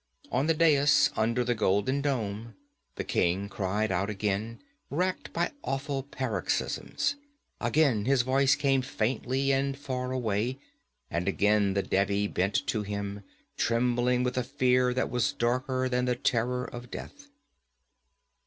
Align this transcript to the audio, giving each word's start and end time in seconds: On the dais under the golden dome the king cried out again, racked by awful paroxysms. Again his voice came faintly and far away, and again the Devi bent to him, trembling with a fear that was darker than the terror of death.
On 0.31 0.47
the 0.47 0.55
dais 0.55 1.11
under 1.15 1.43
the 1.43 1.53
golden 1.53 2.01
dome 2.01 2.55
the 2.95 3.03
king 3.03 3.47
cried 3.47 3.91
out 3.91 4.09
again, 4.09 4.57
racked 4.89 5.31
by 5.31 5.51
awful 5.63 6.01
paroxysms. 6.01 7.17
Again 7.59 8.05
his 8.05 8.23
voice 8.23 8.55
came 8.55 8.81
faintly 8.81 9.51
and 9.53 9.77
far 9.77 10.11
away, 10.11 10.57
and 11.11 11.27
again 11.27 11.75
the 11.75 11.83
Devi 11.83 12.25
bent 12.25 12.65
to 12.65 12.81
him, 12.81 13.21
trembling 13.57 14.23
with 14.23 14.39
a 14.39 14.43
fear 14.43 14.91
that 14.91 15.11
was 15.11 15.33
darker 15.33 15.87
than 15.87 16.05
the 16.05 16.15
terror 16.15 16.65
of 16.65 16.89
death. 16.89 17.27